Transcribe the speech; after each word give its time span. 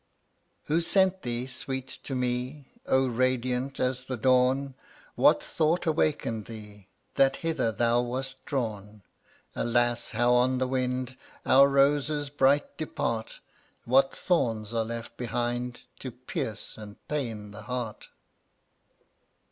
120 0.65 0.73
Who 0.73 0.81
sent 0.81 1.21
thee, 1.21 1.45
Sweet, 1.45 1.87
to 2.05 2.15
me, 2.15 2.71
Oh, 2.87 3.05
radiant 3.07 3.79
as 3.79 4.05
the 4.05 4.17
dawn? 4.17 4.73
What 5.13 5.43
Thought 5.43 5.85
awakened 5.85 6.45
thee 6.45 6.87
That 7.17 7.35
hither 7.45 7.71
thou 7.71 8.01
wast 8.01 8.43
drawn? 8.43 9.03
Alas! 9.55 10.09
how 10.09 10.33
on 10.33 10.57
the 10.57 10.67
wind 10.67 11.17
Our 11.45 11.67
roses 11.69 12.31
bright 12.31 12.77
depart! 12.79 13.41
What 13.85 14.11
thorns 14.15 14.73
are 14.73 14.85
left 14.85 15.17
behind 15.17 15.83
To 15.99 16.09
pierce 16.09 16.79
and 16.79 16.95
pain 17.07 17.51
the 17.51 17.61
heart! 17.61 18.07